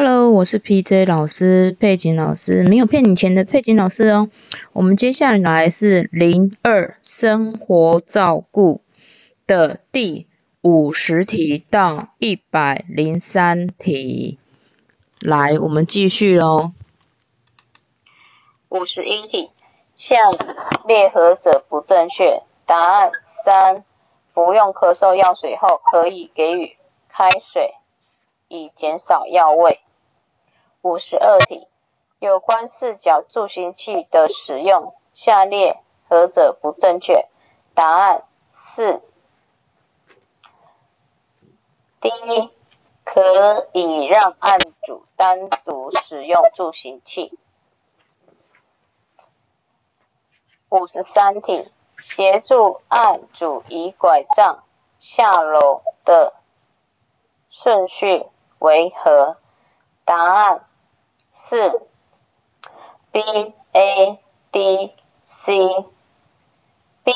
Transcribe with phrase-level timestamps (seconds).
[0.00, 4.30] Hello，我是 PJ 老师，佩锦老师，没有骗你钱的佩锦老师哦。
[4.72, 8.80] 我们接下来是零二生活照顾
[9.44, 10.28] 的第
[10.60, 14.38] 五十题到一百零三题，
[15.18, 16.70] 来，我们继续喽。
[18.68, 19.50] 五十一题，
[19.96, 20.14] 下
[20.86, 22.44] 列何者不正确？
[22.64, 23.84] 答案三：
[24.32, 26.76] 服用咳嗽药水后，可以给予
[27.08, 27.74] 开水，
[28.46, 29.80] 以减少药味。
[30.80, 31.66] 五十二题，
[32.20, 37.28] 有关四角助行器的使用，下列何者不正确？
[37.74, 39.02] 答案四。
[42.00, 42.52] 第一，
[43.04, 47.36] 可以让案主单独使用助行器。
[50.68, 54.62] 五十三题，协助案主移拐杖
[55.00, 56.34] 下楼的
[57.50, 58.28] 顺序
[58.60, 59.38] 为何？
[60.04, 60.67] 答案。
[61.30, 61.88] 四
[63.12, 63.20] ，B
[63.72, 64.18] A
[64.50, 67.12] D C，B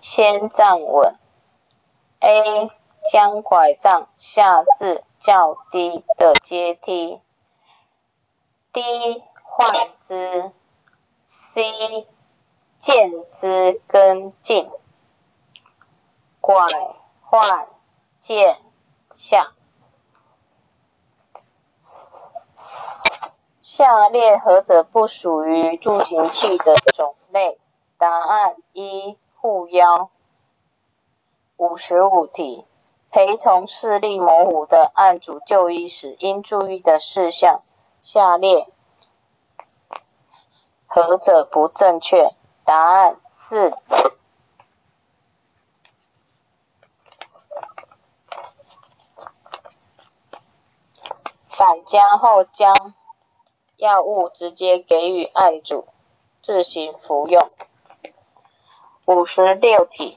[0.00, 1.16] 先站稳
[2.18, 2.70] ，A
[3.10, 7.20] 将拐杖下至较低的阶梯
[8.72, 10.50] ，D 换姿
[11.22, 12.08] ，C
[12.78, 14.68] 见之跟进，
[16.40, 16.66] 拐
[17.22, 17.68] 换
[18.18, 18.58] 见
[19.14, 19.52] 下。
[23.76, 27.58] 下列何者不属于助行器的种类？
[27.98, 30.10] 答案一：护腰。
[31.56, 32.68] 五十五题，
[33.10, 37.62] 陪同视力模糊的案主就医时应注意的事项，
[38.00, 38.68] 下列
[40.86, 42.32] 何者不正确？
[42.64, 43.76] 答案四：
[51.48, 52.94] 返家后将。
[53.76, 55.86] 药物直接给予案主
[56.40, 57.50] 自行服用。
[59.06, 60.16] 五十六题，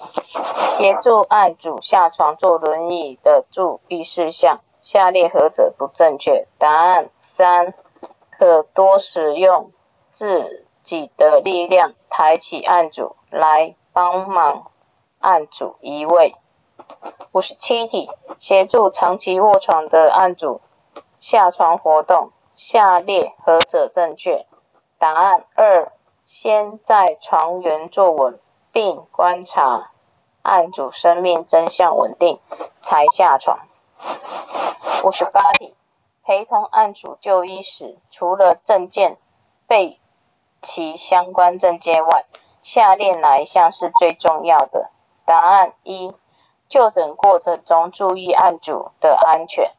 [0.69, 6.47] 协助案主下床坐轮椅的注意事项，下列何者不正确？
[6.57, 7.73] 答案三：
[8.29, 9.71] 可多使用
[10.11, 14.71] 自己的力量抬起案主来帮忙
[15.19, 16.35] 案主移位。
[17.33, 20.61] 五十七题，协助长期卧床的案主
[21.19, 22.31] 下床活动。
[22.57, 24.47] 下列何者正确？
[24.97, 25.91] 答案二：
[26.25, 28.39] 先在床缘坐稳，
[28.71, 29.91] 并观察
[30.41, 32.39] 案主生命真相稳定，
[32.81, 33.59] 才下床。
[35.03, 35.75] 五十八题，
[36.23, 39.19] 陪同案主就医时，除了证件
[39.67, 39.99] 备
[40.63, 42.25] 其相关证件外，
[42.63, 44.89] 下列哪一项是最重要的？
[45.25, 46.15] 答案一：
[46.67, 49.73] 就诊过程中注意案主的安全。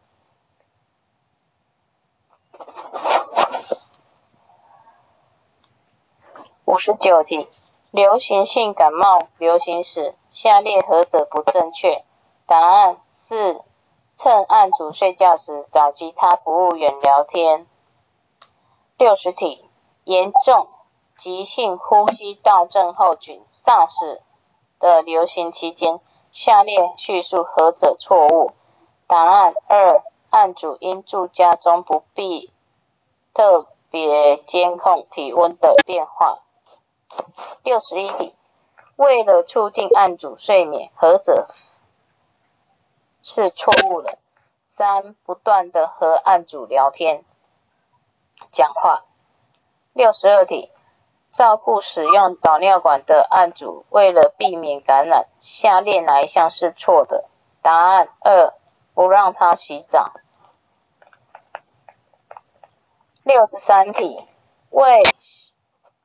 [6.70, 7.48] 五十九题，
[7.90, 12.04] 流行性感冒流行时，下列何者不正确？
[12.44, 13.64] 答案四：
[14.14, 17.66] 趁案主睡觉时找其他服务员聊天。
[18.98, 19.64] 六十题，
[20.04, 20.68] 严重
[21.16, 24.20] 急性呼吸道症候群 （SARS）
[24.78, 26.02] 的流行期间，
[26.32, 28.52] 下列叙述何者错误？
[29.06, 32.52] 答案二：案主应住家中，不必
[33.32, 36.40] 特别监控体温的变化。
[37.62, 38.36] 六十一题，
[38.96, 41.46] 为了促进案主睡眠，何者
[43.22, 44.18] 是错误的？
[44.64, 47.24] 三、不断的和案主聊天、
[48.50, 49.04] 讲话。
[49.92, 50.70] 六十二题，
[51.32, 57.24] 照顾使用导尿管的案主，为了避免感染，下列哪一项是错的？
[57.60, 58.54] 答案二：
[58.94, 60.12] 不让他洗澡。
[63.24, 64.24] 六十三题，
[64.70, 65.02] 为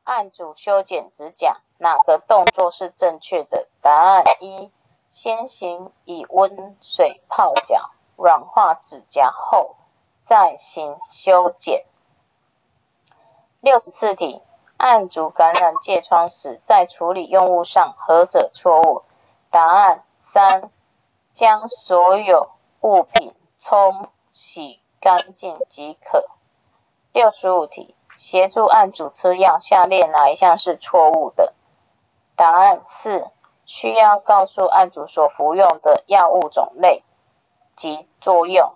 [0.03, 3.67] 按主修剪指甲，哪个动作是正确的？
[3.81, 4.69] 答案一：
[5.09, 9.75] 先行以温水泡脚，软化指甲后
[10.23, 11.85] 再行修剪。
[13.61, 14.43] 六十四题，
[14.75, 19.03] 按主感染疥疮时，在处理用物上何者错误？
[19.49, 20.69] 答案三：
[21.31, 22.49] 将所有
[22.81, 26.27] 物品冲洗干净即可。
[27.13, 31.53] 六十五题，协助案主吃药，下列哪一项是错误的？
[32.37, 33.29] 答案四：
[33.65, 37.03] 需要告诉案主所服用的药物种类
[37.75, 38.71] 及作用。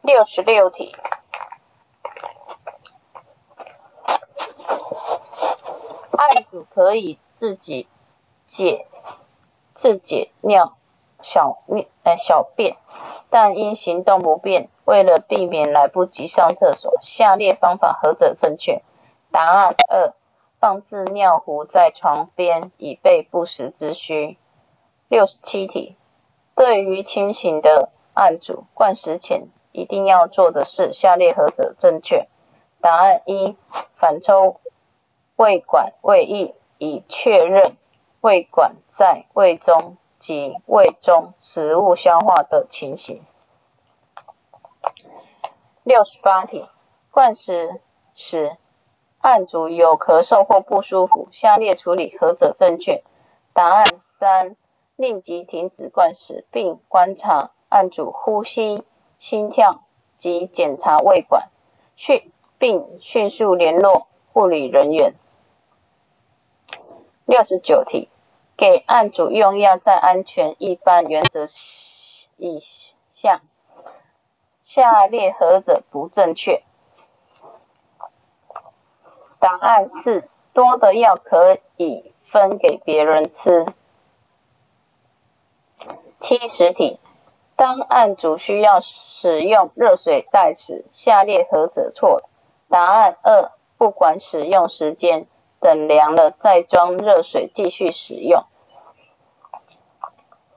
[0.00, 0.96] 六十六题，
[6.16, 7.86] 案主可以自己
[8.46, 8.88] 解
[9.74, 10.74] 自解尿
[11.20, 12.78] 小尿呃小便，
[13.28, 14.70] 但因行动不便。
[14.84, 18.82] 为了避免来不及上厕所，下列方法何者正确？
[19.30, 20.14] 答案二：
[20.60, 24.38] 放置尿壶在床边，以备不时之需。
[25.08, 25.96] 六十七题，
[26.54, 32.28] 对于清醒的案主，灌食前一定要做的事，下列何者正确？
[32.80, 33.56] 答案一：
[33.96, 34.60] 反抽
[35.36, 37.76] 胃管胃液，以确认
[38.20, 43.22] 胃管在胃中及胃中食物消化的情形。
[45.84, 46.66] 六十八题，
[47.10, 47.80] 灌食
[48.14, 48.56] 时
[49.18, 53.04] 案主有咳嗽或不舒服，下列处理何者正确？
[53.52, 54.56] 答案三。
[54.96, 58.86] 立即停止灌食，并观察案主呼吸、
[59.18, 59.82] 心跳
[60.16, 61.50] 及检查胃管，
[61.96, 65.16] 迅并迅速联络护理人员。
[67.26, 68.08] 六十九题，
[68.56, 71.44] 给案主用药在安全一般原则
[72.36, 72.60] 以
[73.12, 73.42] 下，
[74.64, 76.64] 下列何者不正确？
[79.38, 83.66] 答案四：多的药可以分给别人吃。
[86.18, 86.98] 七十题，
[87.56, 92.22] 当案主需要使用热水袋时，下列何者错？
[92.70, 95.28] 答案二：不管使用时间，
[95.60, 98.44] 等凉了再装热水继续使用。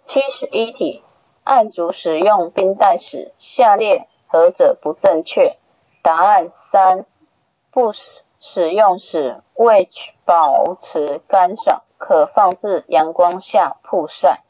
[0.06, 1.04] 七十一题，
[1.48, 5.58] 案主使用冰袋时，下列何者不正确？
[6.02, 7.06] 答案三：
[7.72, 9.90] 不使使用时为
[10.26, 14.44] 保持干爽，可放置阳光下曝晒。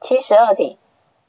[0.00, 0.78] 七十二题，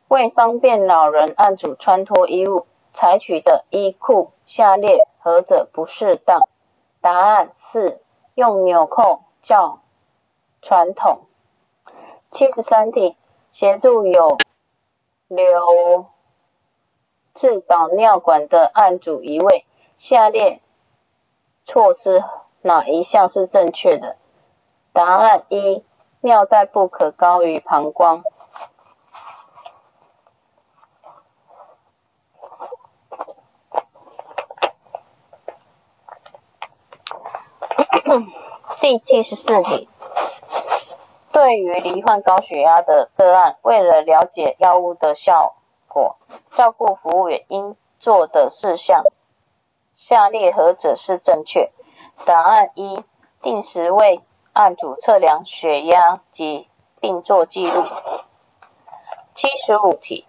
[0.08, 6.48] 为方便老人案主穿脱衣物，采取的衣裤下列何者不适当？
[7.02, 8.02] 答案四，
[8.36, 9.82] 用纽扣较
[10.62, 11.24] 传统。
[12.32, 13.18] 七十三题，
[13.52, 14.38] 协助有
[15.28, 16.06] 流
[17.34, 19.66] 至导尿管的案主移位，
[19.98, 20.62] 下列
[21.66, 22.24] 措施
[22.62, 24.18] 哪一项是正确的？
[24.94, 25.86] 答案一，
[26.22, 28.24] 尿袋不可高于膀胱。
[38.80, 39.88] 第七十四题，
[41.32, 45.56] 对于罹患高血压的个案，为了了解药物的效
[45.88, 46.18] 果，
[46.54, 49.04] 照顾服务员应做的事项，
[49.96, 51.72] 下列何者是正确？
[52.26, 53.04] 答案一：
[53.42, 54.24] 定时为
[54.54, 56.70] 案主测量血压及
[57.00, 57.82] 并做记录。
[59.34, 60.28] 七十五题，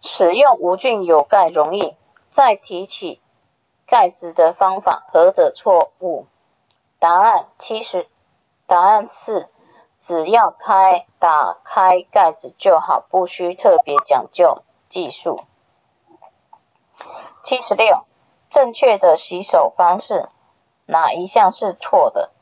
[0.00, 1.96] 使用无菌有钙溶液，
[2.28, 3.22] 再提起
[3.86, 6.26] 钙质的方法何者错误？
[6.98, 8.08] 答案七十，
[8.66, 9.48] 答案四，
[10.00, 15.44] 只要开打开盖子就好，不需特别讲究技术。
[17.42, 18.06] 七十六，
[18.48, 20.28] 正确的洗手方式
[20.86, 22.32] 哪一项是错的？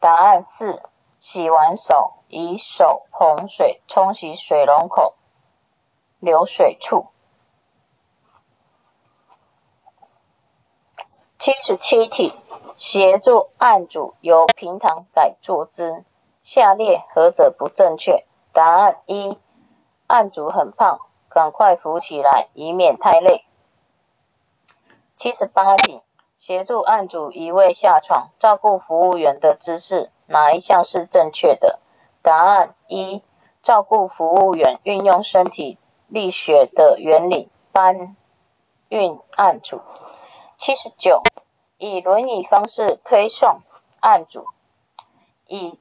[0.00, 0.82] 答案四，
[1.20, 5.14] 洗完手以手捧水冲洗水龙口
[6.18, 7.08] 流水处。
[11.38, 12.34] 七十七题。
[12.78, 16.04] 协助案主由平躺改坐姿，
[16.44, 18.24] 下列何者不正确？
[18.52, 19.36] 答案一：
[20.06, 23.44] 案主很胖，赶快扶起来，以免太累。
[25.16, 26.02] 七十八题，
[26.38, 31.80] 协助案主移位下床，照顾服务员的姿势，哪一项是正确的？
[32.22, 33.24] 答案一：
[33.60, 38.16] 照顾服务员运用身体力学的原理搬
[38.88, 39.80] 运案主。
[40.56, 41.22] 七十九。
[41.78, 43.62] 以轮椅方式推送
[44.00, 44.44] 案主，
[45.46, 45.80] 以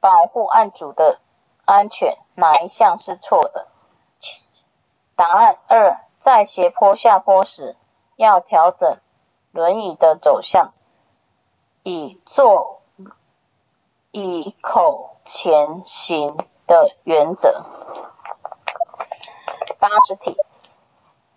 [0.00, 1.20] 保护案主的
[1.66, 3.68] 安全，哪一项是错的？
[5.14, 7.76] 答案二，在斜坡下坡时，
[8.16, 8.98] 要调整
[9.52, 10.72] 轮椅的走向，
[11.82, 12.80] 以坐
[14.10, 16.34] 以口前行
[16.66, 17.66] 的原则。
[19.78, 20.38] 八十题，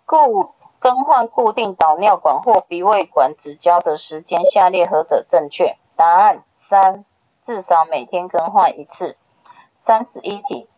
[0.06, 0.53] 故。
[0.84, 5.78] 更换固定导尿管或鼻胃管指胶的时间，下列何者正确？
[5.96, 7.06] 答案三，
[7.40, 9.16] 至少每天更换一次。
[9.74, 10.68] 三十一题，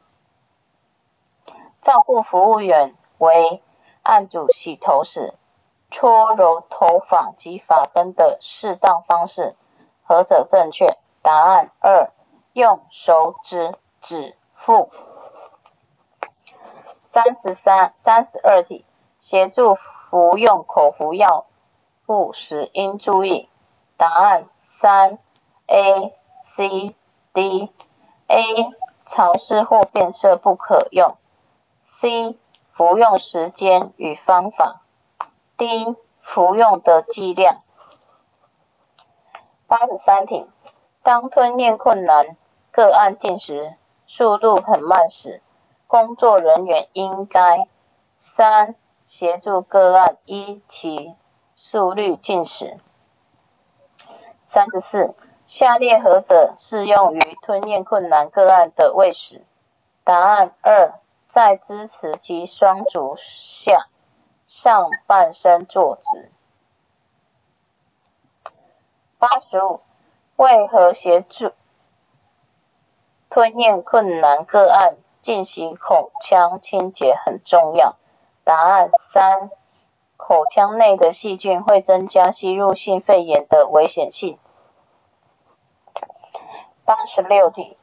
[1.80, 3.64] 照顾服务员为
[4.04, 5.34] 案主洗头时，
[5.90, 9.56] 搓揉头发及发根的适当方式，
[10.04, 10.86] 何者正确？
[11.20, 12.12] 答案二，
[12.52, 14.88] 用手指指腹。
[17.00, 18.84] 三十三、三十二题，
[19.28, 19.74] 协助。
[19.74, 21.46] 服用口服药
[22.06, 23.50] 物时应注意。
[23.96, 25.18] 答案三
[25.66, 26.94] ：A、C、
[27.32, 27.72] D。
[28.28, 28.44] A.
[29.04, 31.16] 潮湿或变色不可用。
[31.80, 32.38] C.
[32.72, 34.82] 服用时间与方法。
[35.56, 37.58] ，D，服用的剂量。
[39.66, 40.48] 八十三题，
[41.02, 42.36] 当吞咽困难
[42.70, 43.74] 个案进食
[44.06, 45.42] 速度很慢时，
[45.88, 47.66] 工作人员应该
[48.14, 51.14] 三协助个案依其
[51.54, 52.76] 速率进食。
[54.42, 55.14] 三十四，
[55.46, 59.44] 下列何者适用于吞咽困难个案的喂食？
[60.02, 63.86] 答案二，在支持其双足下，
[64.48, 66.32] 上半身坐直。
[69.18, 69.80] 八十五，
[70.34, 71.52] 为何协助
[73.30, 77.94] 吞咽困难个案进行口腔清洁很重要？
[78.46, 79.50] 答案三，
[80.16, 84.38] 口腔内的细菌会增加吸入性肺炎的危险性。
[86.84, 87.76] 八十六题，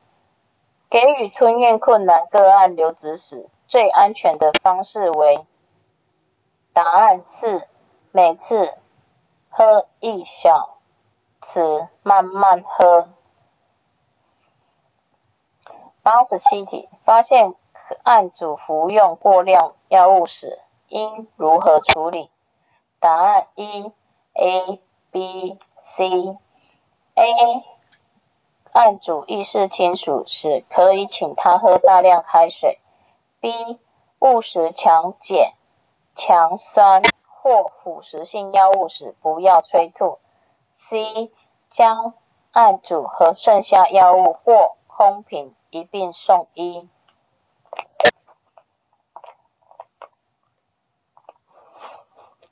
[0.90, 5.46] 给予吞咽困难个案流质时，最安全的方式为？
[6.72, 7.68] 答案四，
[8.14, 8.74] 每次
[9.50, 10.78] 喝一小。
[11.42, 13.10] 匙慢慢喝。
[16.02, 17.54] 八十七题，发现
[18.04, 22.32] 案主服用过量药物时，应如何处理？
[23.00, 23.92] 答案一
[24.34, 24.82] ，A、
[25.12, 26.36] B、C。
[27.14, 27.28] A，
[28.72, 32.80] 案主意识清楚时，可以请他喝大量开水。
[33.40, 33.80] B，
[34.18, 35.54] 误食强碱、
[36.16, 40.18] 强酸或腐蚀性药物时，不要催吐。
[40.70, 41.32] C
[41.70, 42.16] 将
[42.52, 46.90] 案主和剩下药物或空瓶一并送医。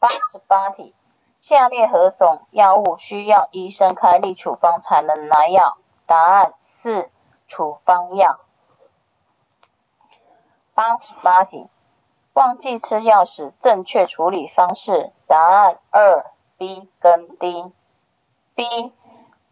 [0.01, 0.95] 八十八题，
[1.37, 5.77] 下列何种药物需要医生开立处方才能拿药？
[6.07, 7.11] 答案四，
[7.47, 8.39] 处方药。
[10.73, 11.69] 八十八题，
[12.33, 15.11] 忘记吃药时正确处理方式？
[15.27, 16.25] 答案二
[16.57, 17.71] ，B 跟 D。
[18.55, 18.95] B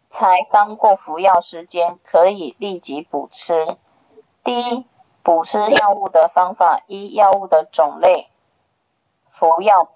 [0.08, 3.76] 才刚过服药时间，可以立即补吃。
[4.42, 4.88] D
[5.22, 8.28] 补吃药物的方法一药物的种类、
[9.28, 9.88] 服药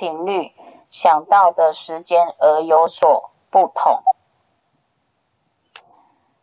[0.00, 0.54] 频率、
[0.88, 4.02] 想到的时间而有所不同。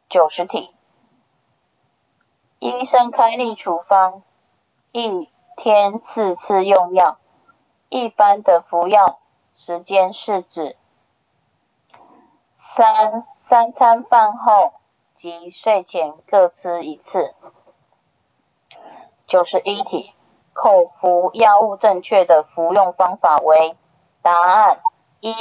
[0.07, 0.75] 九十题，
[2.59, 4.21] 医生开立处方，
[4.91, 7.17] 一天四次用药，
[7.89, 9.17] 一般的服药
[9.51, 10.77] 时间是指？
[12.53, 14.73] 三三餐饭后
[15.15, 17.33] 及睡前各吃一次。
[19.25, 20.13] 九十一题，
[20.57, 23.77] 口服药物正确的服用方法为？
[24.23, 24.79] 答案
[25.19, 25.31] 一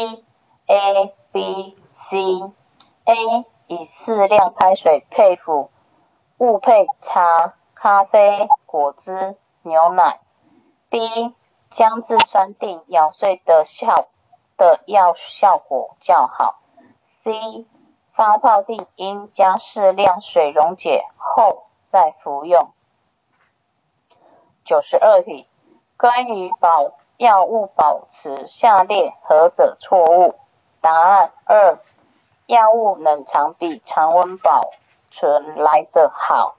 [0.66, 2.18] A B C
[3.06, 3.16] A
[3.66, 5.70] 以适量开水配服，
[6.36, 10.20] 勿配茶、咖啡、果汁、牛奶。
[10.90, 11.34] B
[11.70, 14.08] 姜制酸定咬碎的效
[14.58, 16.60] 的药效果较好。
[17.00, 17.66] C
[18.12, 22.68] 发泡定应加适量水溶解后再服用。
[24.66, 25.48] 九十二题，
[25.96, 30.34] 关于保药物保持，下列何者错误？
[30.80, 31.78] 答案二，
[32.46, 34.72] 药物冷藏比常温保
[35.12, 36.56] 存来得好。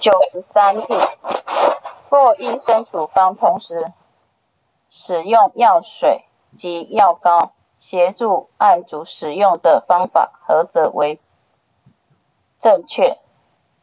[0.00, 0.94] 九十三题，
[2.08, 3.92] 若医生处方同时
[4.88, 6.24] 使用药水
[6.58, 11.22] 及药膏，协助案主使用的方法何者为
[12.58, 13.16] 正确？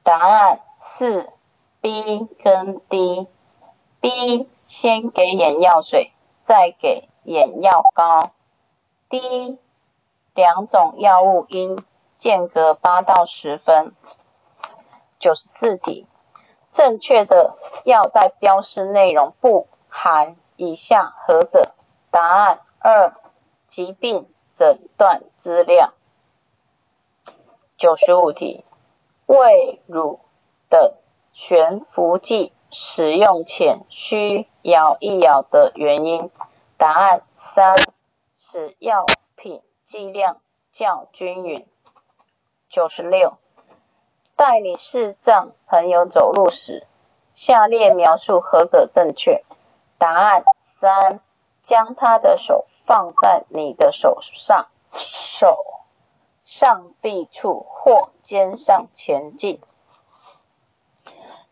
[0.03, 1.31] 答案四
[1.81, 3.27] B 跟 D。
[4.01, 8.31] B 先给眼药水，再给眼药膏。
[9.09, 9.59] D
[10.35, 11.83] 两种药物应
[12.19, 13.95] 间隔八到十分。
[15.17, 16.05] 九十四题，
[16.71, 21.73] 正确的药袋标示内容不含以下何者？
[22.11, 23.15] 答案二，
[23.65, 25.95] 疾病诊断资料。
[27.77, 28.63] 九十五题，
[29.25, 30.19] 胃乳
[30.69, 30.99] 的
[31.33, 36.29] 悬浮剂使用前需摇一摇的原因？
[36.77, 37.75] 答案三，
[38.35, 40.39] 使药品剂量
[40.71, 41.67] 较均匀。
[42.69, 43.39] 九十六。
[44.35, 46.85] 带你视障朋友走路时，
[47.33, 49.43] 下列描述何者正确？
[49.97, 51.19] 答案三：
[51.63, 55.65] 将他的手放在你的手上，手
[56.43, 59.59] 上臂处或肩上前进。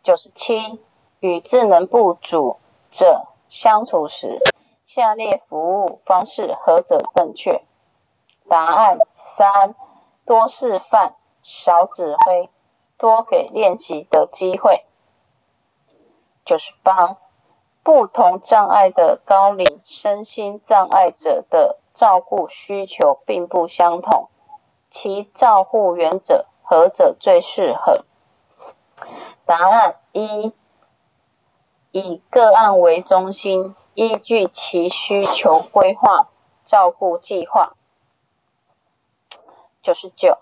[0.04, 0.84] 九十七，
[1.20, 2.60] 与智能不足
[2.92, 4.40] 者相处时，
[4.86, 7.64] 下列服务方式何者正确？
[8.48, 9.76] 答案三，
[10.26, 12.50] 多示范，少指挥，
[12.98, 14.86] 多给练习的机会。
[16.46, 17.18] 九十八，
[17.84, 24.30] 不同障碍的高龄身心障碍者的照顾需求并不相同，
[24.90, 28.06] 其照护原则何者最适合？
[29.46, 30.54] 答案一，
[31.92, 36.30] 以个案为中心，依据其需求规划
[36.64, 37.76] 照顾计划。
[39.82, 40.38] 九十九，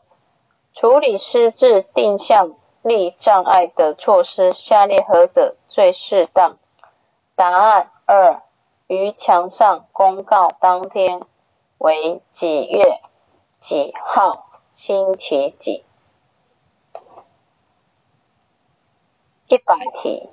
[0.76, 6.58] 处理失智定向力障碍的措施，下列何者最适当？
[7.42, 8.44] 答案二，
[8.86, 11.24] 于墙上公告当天
[11.80, 13.02] 为几月
[13.60, 14.46] 几号
[14.76, 15.84] 星期几。
[19.48, 20.30] 一百题，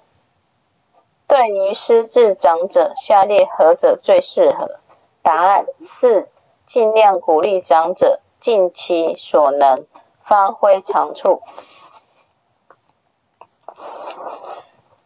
[1.27, 4.79] 对于失智长者，下列何者最适合？
[5.23, 6.31] 答案四，
[6.67, 9.87] 尽量鼓励长者尽其所能，
[10.21, 11.41] 发挥长处。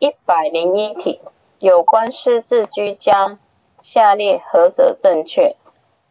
[0.00, 1.22] 一百零一题，
[1.62, 3.38] 有关失智居家，
[3.82, 5.54] 下列何者正确？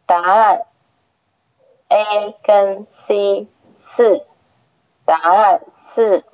[0.06, 0.64] 答案
[1.88, 4.26] A 跟 C 四，
[5.04, 6.24] 答案是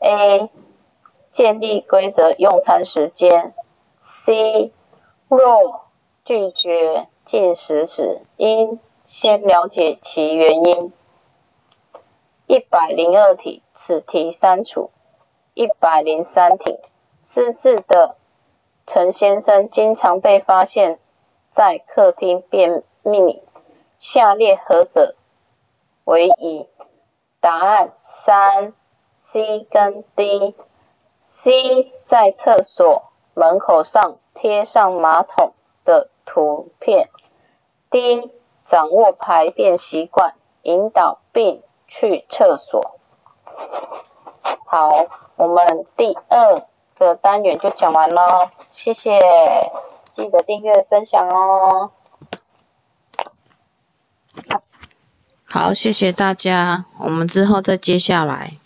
[0.00, 0.50] A。
[1.30, 3.54] 建立规则用餐时间。
[3.96, 4.74] C
[5.28, 5.86] 若
[6.22, 10.92] 拒绝进食时，应先了解其原因。
[12.46, 14.90] 一百零二题，此题删除。
[15.54, 16.78] 一百零三题，
[17.22, 18.16] 失智的
[18.86, 21.00] 陈先生经常被发现
[21.50, 23.42] 在客厅便秘，
[23.98, 25.16] 下列何者
[26.04, 26.68] 为宜？
[27.40, 28.72] 答案三
[29.10, 30.54] C 跟 D。
[31.18, 33.02] C 在厕所
[33.34, 37.08] 门口上贴上马桶的图片。
[37.90, 42.98] D 掌握排便习惯，引导并去厕所。
[44.66, 44.92] 好，
[45.34, 46.62] 我们第二
[46.98, 49.18] 的单元就讲完了，谢谢，
[50.12, 51.90] 记得订阅分享哦。
[55.48, 58.58] 好，谢谢大家，我们之后再接下来。